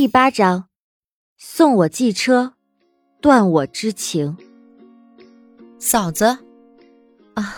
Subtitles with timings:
[0.00, 0.64] 第八章，
[1.36, 2.54] 送我寄车，
[3.20, 4.34] 断我之情。
[5.78, 6.38] 嫂子，
[7.34, 7.56] 啊，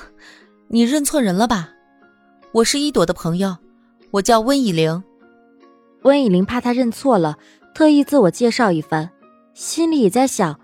[0.67, 1.69] 你认错人了吧？
[2.51, 3.59] 我是一朵的朋友，
[4.11, 5.05] 我叫温以玲。
[6.03, 7.39] 温以玲怕他认错了，
[7.77, 9.11] 特意自我介绍一番，
[9.55, 10.59] 心里也在想：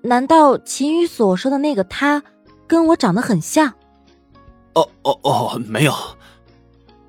[0.00, 2.22] 难道秦宇所说的那个他，
[2.66, 3.74] 跟我长得很像？
[4.72, 5.92] 哦哦哦，没有。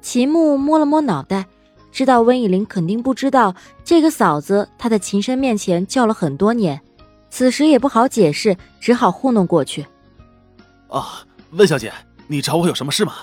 [0.02, 1.48] 秦牧摸了摸脑袋。
[1.92, 6.80] 知道温以玲肯定不知道这个嫂子，她在秦深面前叫了很多年，
[7.30, 9.86] 此时也不好解释，只好糊弄过去。
[10.88, 11.92] 啊，温小姐，
[12.28, 13.14] 你找我有什么事吗？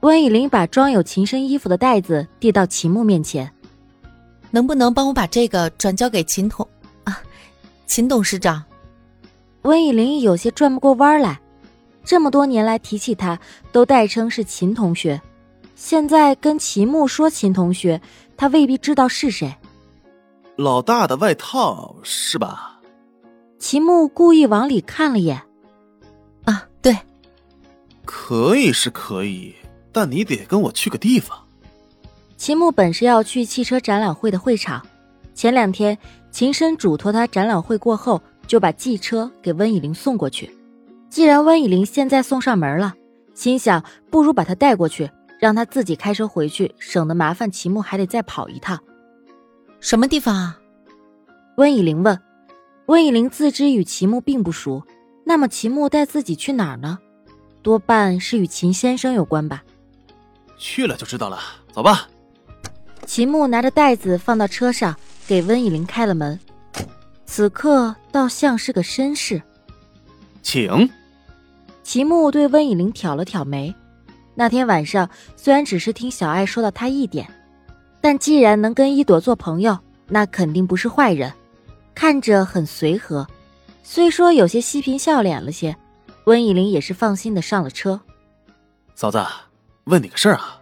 [0.00, 3.50] 温以玲把装有秦深衣服的袋子递到秦牧面前，
[4.50, 6.66] 能不能帮我把这个转交给秦董
[7.04, 7.20] 啊？
[7.86, 8.62] 秦董事长。
[9.62, 11.40] 温以玲有些转不过弯来，
[12.04, 13.38] 这么多年来提起他，
[13.72, 15.20] 都代称是秦同学。
[15.74, 18.00] 现在跟齐木说秦同学，
[18.36, 19.54] 他未必知道是谁。
[20.56, 22.80] 老大的外套是吧？
[23.58, 25.42] 齐木故意往里看了眼。
[26.44, 26.96] 啊，对。
[28.04, 29.54] 可以是可以，
[29.90, 31.36] 但你得跟我去个地方。
[32.36, 34.86] 齐木本是要去汽车展览会的会场，
[35.34, 35.96] 前两天
[36.30, 40.54] 秦深嘱托他，展览会过后就把汽车给温以玲送过去。
[41.08, 42.94] 既然温以玲现在送上门了，
[43.34, 45.10] 心想不如把他带过去。
[45.44, 48.80] 让他自己开车回去，省得麻烦齐木还得再跑一趟。
[49.78, 50.58] 什么地方啊？
[51.58, 52.18] 温以玲问。
[52.86, 54.82] 温以玲自知与齐木并不熟，
[55.22, 56.98] 那么齐木带自己去哪儿呢？
[57.60, 59.62] 多半是与秦先生有关吧。
[60.56, 61.38] 去了就知道了，
[61.70, 62.08] 走吧。
[63.04, 66.40] 齐木拿着袋子放到车上，给温以玲开了门。
[67.26, 69.42] 此刻倒像是个绅士。
[70.42, 70.88] 请。
[71.82, 73.74] 齐木对温以玲挑了挑眉。
[74.34, 77.28] 那天晚上，虽然只是听小爱说到他一点，
[78.00, 81.32] 但既然能跟一朵做朋友，那肯定不是坏人。
[81.94, 83.26] 看着很随和，
[83.84, 85.76] 虽说有些嬉皮笑脸了些，
[86.24, 88.00] 温以玲也是放心的上了车。
[88.96, 89.24] 嫂子，
[89.84, 90.60] 问你个事儿啊。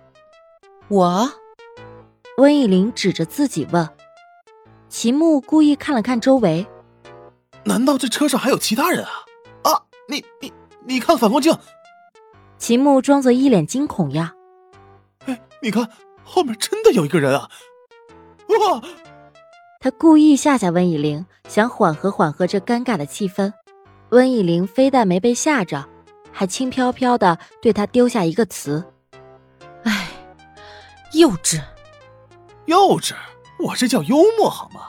[0.88, 1.30] 我，
[2.36, 3.88] 温以玲指着自己问。
[4.90, 6.66] 秦牧故意看了看周围，
[7.64, 9.10] 难道这车上还有其他人啊？
[9.62, 10.52] 啊，你你
[10.86, 11.56] 你看反光镜。
[12.62, 14.32] 秦牧装作一脸惊恐呀，
[15.26, 15.90] 哎，你看
[16.22, 17.50] 后面真的有一个人啊！
[18.46, 18.80] 哇！
[19.80, 23.52] 他故意吓吓温以玲，想缓和缓和这尴尬的气氛。
[24.10, 25.84] 温以玲非但没被吓着，
[26.30, 28.84] 还轻飘飘的对他丢下一个词
[29.82, 30.08] ：“哎，
[31.14, 31.60] 幼稚，
[32.66, 33.14] 幼稚！
[33.58, 34.82] 我这叫幽默好吗？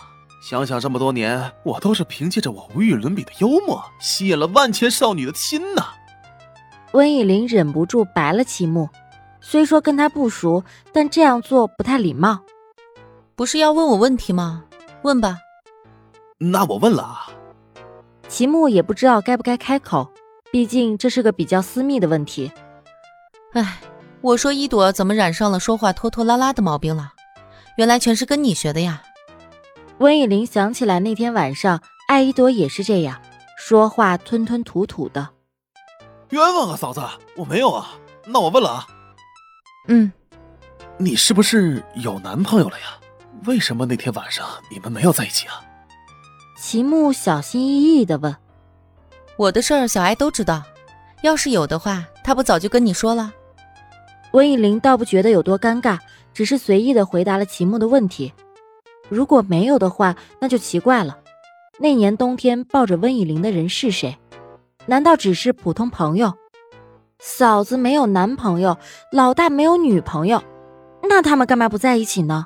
[0.47, 5.87] 想想这么多年，我都是凭借着我无与伦比的幽默，吸引了万千少女的心呐。”
[6.93, 8.87] 温以玲忍不住白了齐木，
[9.41, 12.39] 虽说跟他不熟，但这样做不太礼貌。
[13.35, 14.63] 不是要问我问题吗？
[15.01, 15.39] 问吧。
[16.37, 17.27] 那我问了啊。
[18.27, 20.07] 齐木也不知道该不该开口，
[20.51, 22.51] 毕竟这是个比较私密的问题。
[23.53, 23.79] 哎，
[24.21, 27.13] 我说一朵怎么染上了说话拖拖拉拉的毛病了？
[27.77, 29.01] 原来全是跟你学的呀。
[29.97, 33.19] 温以玲想起来那天晚上，艾一朵也是这样，
[33.57, 35.29] 说话吞吞吐吐的。
[36.33, 36.99] 冤枉啊，嫂子，
[37.35, 37.91] 我没有啊。
[38.25, 38.87] 那我问了啊。
[39.87, 40.11] 嗯，
[40.97, 42.85] 你是不是有男朋友了呀？
[43.45, 45.61] 为什么那天晚上你们没有在一起啊？
[46.57, 48.35] 齐木小心翼翼的问。
[49.37, 50.63] 我的事儿小艾都知道，
[51.21, 53.31] 要是有的话，他不早就跟你说了。
[54.31, 55.99] 温以玲倒不觉得有多尴尬，
[56.33, 58.33] 只是随意的回答了齐木的问题。
[59.07, 61.19] 如果没有的话，那就奇怪了。
[61.77, 64.17] 那年冬天抱着温以玲的人是谁？
[64.85, 66.33] 难道只是普通朋友？
[67.19, 68.77] 嫂子没有男朋友，
[69.11, 70.43] 老大没有女朋友，
[71.03, 72.45] 那他们干嘛不在一起呢？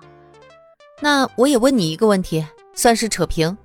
[1.02, 3.58] 那我也问你一个问题，算是扯平。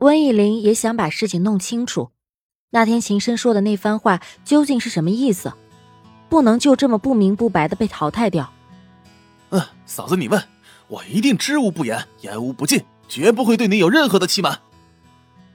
[0.00, 2.10] 温以玲也想把事情弄清楚，
[2.70, 5.52] 那天秦深说的那番话究竟是什么意思？
[6.28, 8.52] 不能就这么不明不白的被淘汰掉。
[9.50, 10.42] 嗯，嫂子你问，
[10.88, 14.58] 我一定知无不言，言无不尽，绝不会对你有任何的欺瞒。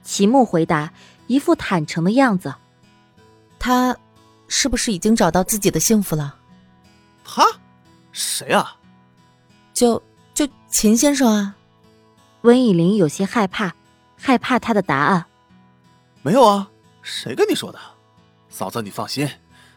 [0.02, 0.90] 齐木回答。
[1.26, 2.54] 一副坦诚的样子，
[3.58, 3.96] 他
[4.48, 6.34] 是不是已经找到自己的幸福了？
[7.24, 7.42] 他，
[8.12, 8.76] 谁啊？
[9.72, 10.00] 就
[10.34, 11.54] 就秦先生啊。
[12.42, 13.72] 温以玲有些害怕，
[14.18, 15.24] 害怕他的答案。
[16.22, 16.68] 没有啊，
[17.00, 17.78] 谁跟你说的？
[18.50, 19.28] 嫂子，你放心，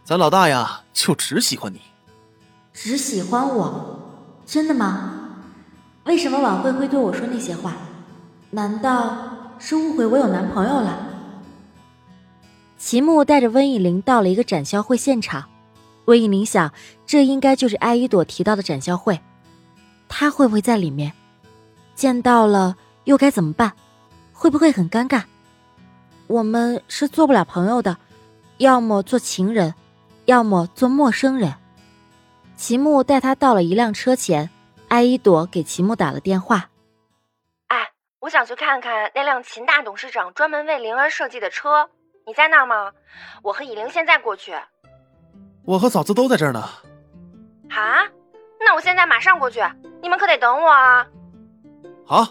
[0.04, 1.82] 咱老大呀，就只喜欢你。
[2.74, 3.98] 只喜欢我？
[4.46, 5.14] 真的吗？
[6.04, 7.74] 为什么晚会会对我说那些话？
[8.52, 9.18] 难道
[9.60, 11.06] 是误会我有男朋友了？
[12.78, 15.50] 齐木带着温以玲到了一个展销会现场，
[16.06, 16.72] 温以玲想，
[17.06, 19.20] 这应该就是艾依朵提到的展销会，
[20.08, 21.12] 他会不会在里面？
[21.96, 23.74] 见到了又该怎么办？
[24.32, 25.24] 会不会很尴尬？
[26.28, 27.98] 我们是做不了朋友的，
[28.58, 29.74] 要么做情人，
[30.26, 31.56] 要么做陌生人。
[32.56, 34.50] 齐木带他到了一辆车前，
[34.88, 36.70] 艾依朵给齐木打了电话。
[37.68, 37.90] 哎，
[38.20, 41.90] 我想去看看那辆秦大董事长专门为灵儿设计的车，
[42.28, 42.92] 你在那儿吗？
[43.42, 44.54] 我和以玲现在过去。
[45.64, 46.60] 我和嫂子都在这儿呢。
[47.70, 48.04] 啊，
[48.60, 49.62] 那我现在马上过去，
[50.02, 51.08] 你们可得等我啊。
[52.06, 52.28] 好。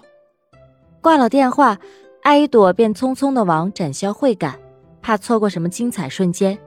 [1.01, 1.79] 挂了电话，
[2.23, 4.61] 艾依朵便匆匆的往展销会赶，
[5.01, 6.59] 怕错过什么精彩瞬间。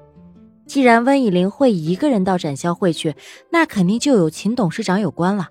[0.65, 3.15] 既然温以玲会一个人到展销会去，
[3.51, 5.49] 那肯定就有秦董事长有关了。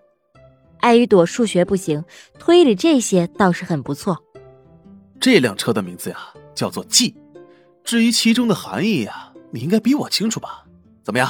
[0.81, 2.05] 艾依朵数学不行，
[2.41, 4.19] 推理这些倒是很不错。
[5.21, 6.17] 这辆车的名字呀，
[6.57, 7.15] 叫做 G。
[7.88, 10.62] 至于其中的含义呀，你应该比我清楚吧？
[11.02, 11.26] 怎么样？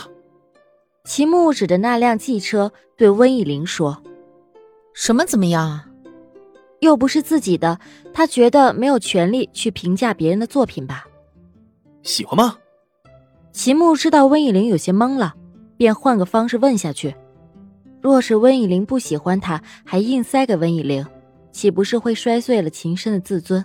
[1.05, 4.03] 齐木指着那辆汽车对温以玲说
[4.93, 5.87] ：“什么怎么样啊？”
[6.83, 7.79] 又不是自己的，
[8.13, 11.07] 他觉得没有权利去评价别人的作品吧？
[12.03, 12.59] 喜欢吗？
[13.53, 15.37] 齐木知道温以玲有些懵了，
[15.77, 17.15] 便换个方式问下去：
[18.03, 21.07] 若是温以玲不喜欢他，还硬塞给温以玲，
[21.53, 23.65] 岂不是会摔碎了秦深的自尊？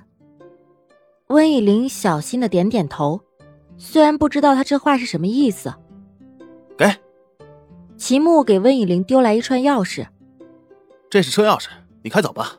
[1.28, 3.22] 温以玲小心的点点头，
[3.78, 5.74] 虽然不知道他这话是什么意思。
[6.78, 6.86] 给。
[7.98, 10.06] 齐木给温以玲丢来一串钥匙，
[11.10, 11.68] 这是车钥匙，
[12.02, 12.58] 你开走吧。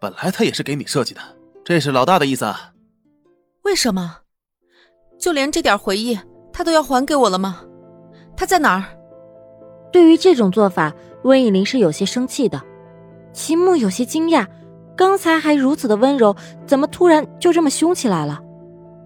[0.00, 1.20] 本来他也是给你设计的，
[1.64, 2.72] 这是老大的意思啊。
[3.62, 4.18] 为什么？
[5.18, 6.18] 就连这点回忆
[6.52, 7.60] 他都要还给我了吗？
[8.36, 8.84] 他在哪儿？
[9.92, 10.94] 对于这种做法，
[11.24, 12.62] 温以玲是有些生气的。
[13.32, 14.46] 齐木有些惊讶，
[14.98, 16.34] 刚才还如此的温柔，
[16.66, 18.42] 怎么突然就这么凶起来了？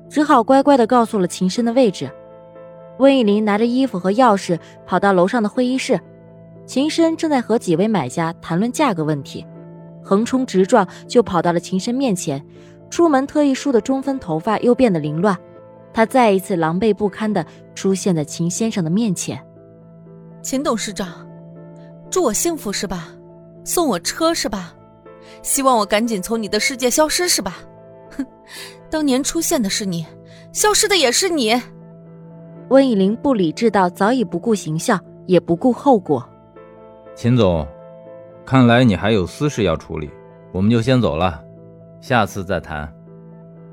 [0.08, 2.10] 只好乖乖的告诉了秦深的位置。
[2.98, 6.00] 温以玲拿着衣服和钥匙跑到楼上的会议室，
[6.64, 9.46] 秦深正在和几位买家谈论价格问题。
[10.02, 12.42] 横冲直撞就跑到了秦深面前，
[12.88, 15.36] 出门特意梳的中分头发又变得凌乱，
[15.92, 17.44] 他再一次狼狈不堪的
[17.74, 19.38] 出现在秦先生的面前。
[20.40, 21.28] 秦董事长，
[22.08, 23.08] 祝我幸福是吧？
[23.62, 24.72] 送我车是吧？
[25.40, 27.58] 希望我赶紧从你的世界消失是吧？
[28.10, 28.26] 哼，
[28.90, 30.04] 当年出现的是你，
[30.52, 31.60] 消失的也是你。
[32.68, 36.26] 温以玲不理智到早已不顾形象，也不顾后果。
[37.14, 37.66] 秦总。
[38.44, 40.10] 看来你还有私事要处理，
[40.50, 41.40] 我们就先走了，
[42.00, 42.92] 下次再谈。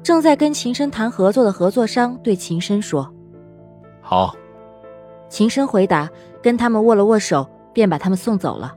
[0.04, 3.12] 正在跟秦深谈合作的合作商对秦深说
[4.00, 4.36] ：“好。”
[5.28, 6.10] 秦深回答，
[6.42, 8.74] 跟他们握了握手，便把他们送走了。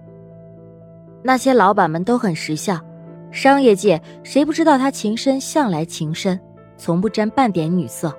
[1.22, 2.84] 那些老板们都很识相，
[3.30, 6.38] 商业界谁不知道他秦深向来情深，
[6.76, 8.12] 从不沾半点女色，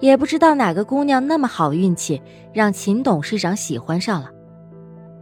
[0.00, 2.20] 也不知道哪个姑娘那么好运气，
[2.52, 4.30] 让秦董事长喜欢上了。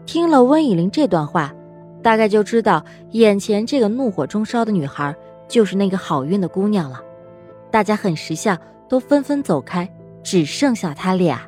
[0.04, 1.54] 听了温以玲这段话。
[2.02, 5.16] 大概就知道眼前这个怒火中烧的女孩
[5.48, 7.00] 就是那个好运的姑娘了，
[7.70, 8.54] 大家很识相，
[8.86, 9.90] 都纷纷走开，
[10.22, 11.40] 只剩下他俩。